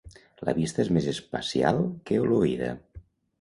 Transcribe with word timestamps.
La 0.47 0.53
vista 0.59 0.81
és 0.83 0.89
més 0.95 1.09
espacial 1.11 1.79
que 2.09 2.19
l'oïda. 2.25 2.73